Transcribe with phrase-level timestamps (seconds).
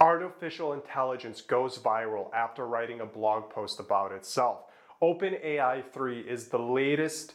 [0.00, 4.60] Artificial intelligence goes viral after writing a blog post about itself.
[5.02, 7.34] OpenAI 3 is the latest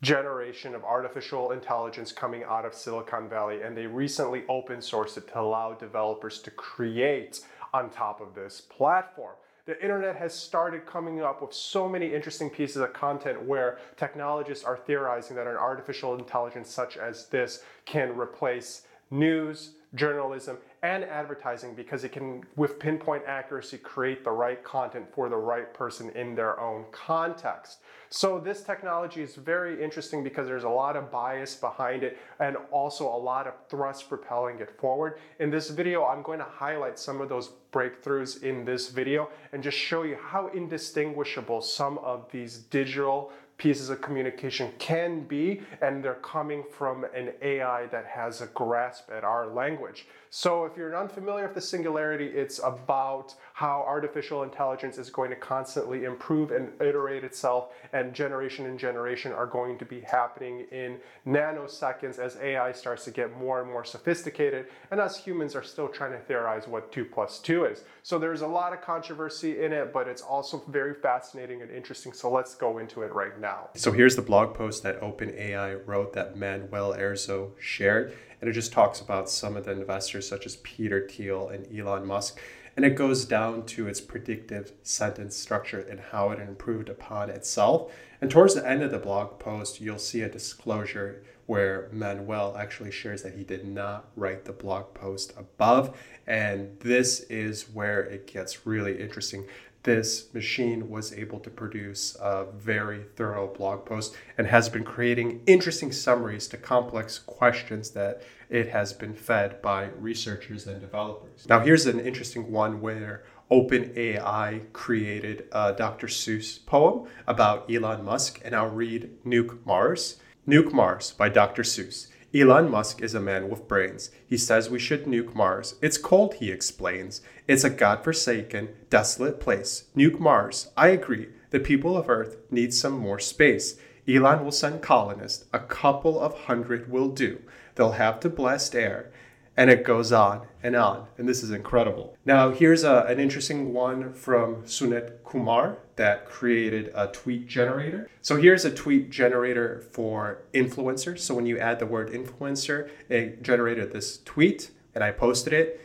[0.00, 5.28] generation of artificial intelligence coming out of Silicon Valley, and they recently open sourced it
[5.28, 7.40] to allow developers to create
[7.74, 9.34] on top of this platform.
[9.66, 14.64] The internet has started coming up with so many interesting pieces of content where technologists
[14.64, 21.74] are theorizing that an artificial intelligence such as this can replace news, journalism, and advertising
[21.74, 26.34] because it can, with pinpoint accuracy, create the right content for the right person in
[26.34, 27.80] their own context.
[28.08, 32.56] So this technology is very interesting because there's a lot of bias behind it and
[32.70, 35.18] also a lot of thrust propelling it forward.
[35.40, 39.62] In this video, I'm going to highlight some of those breakthroughs in this video and
[39.62, 46.04] just show you how indistinguishable some of these digital pieces of communication can be, and
[46.04, 50.06] they're coming from an AI that has a grasp at our language.
[50.28, 55.36] So if you're unfamiliar with the singularity, it's about how artificial intelligence is going to
[55.36, 60.98] constantly improve and iterate itself, and generation and generation are going to be happening in
[61.26, 65.88] nanoseconds as AI starts to get more and more sophisticated, and us humans are still
[65.88, 67.84] trying to theorize what 2 plus 2 is.
[68.02, 72.12] So there's a lot of controversy in it, but it's also very fascinating and interesting.
[72.12, 73.45] So let's go into it right now.
[73.74, 78.72] So here's the blog post that OpenAI wrote that Manuel Araoz shared and it just
[78.72, 82.38] talks about some of the investors such as Peter Thiel and Elon Musk.
[82.76, 87.90] And it goes down to its predictive sentence structure and how it improved upon itself.
[88.20, 92.90] And towards the end of the blog post, you'll see a disclosure where Manuel actually
[92.90, 95.96] shares that he did not write the blog post above.
[96.26, 99.46] And this is where it gets really interesting
[99.86, 105.40] this machine was able to produce a very thorough blog post and has been creating
[105.46, 108.20] interesting summaries to complex questions that
[108.50, 111.46] it has been fed by researchers and developers.
[111.48, 116.08] Now, here's an interesting one where OpenAI created uh, a Dr.
[116.08, 120.16] Seuss poem about Elon Musk, and I'll read Nuke Mars.
[120.48, 121.62] Nuke Mars by Dr.
[121.62, 122.08] Seuss.
[122.38, 124.10] Elon Musk is a man with brains.
[124.26, 125.76] He says we should nuke Mars.
[125.80, 127.22] It's cold, he explains.
[127.48, 129.84] It's a godforsaken, desolate place.
[129.96, 130.68] Nuke Mars.
[130.76, 131.28] I agree.
[131.48, 133.78] The people of Earth need some more space.
[134.06, 135.46] Elon will send colonists.
[135.54, 137.40] A couple of hundred will do.
[137.74, 139.10] They'll have to blast air.
[139.56, 141.06] And it goes on and on.
[141.16, 142.16] And this is incredible.
[142.24, 148.08] Now, here's a, an interesting one from Sushant Kumar that created a tweet generator.
[148.20, 151.20] So here's a tweet generator for influencers.
[151.20, 155.80] So when you add the word influencer, it generated this tweet and I posted it.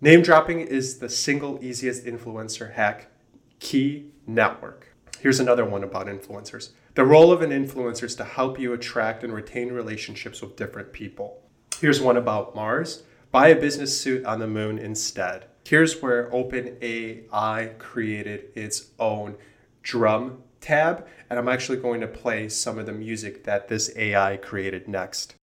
[0.00, 3.08] Name dropping is the single easiest influencer hack.
[3.60, 4.88] Key network.
[5.20, 6.70] Here's another one about influencers.
[6.94, 10.92] The role of an influencer is to help you attract and retain relationships with different
[10.92, 11.41] people.
[11.82, 13.02] Here's one about Mars.
[13.32, 15.46] Buy a business suit on the moon instead.
[15.66, 19.34] Here's where OpenAI created its own
[19.82, 24.36] drum tab, and I'm actually going to play some of the music that this AI
[24.36, 25.34] created next.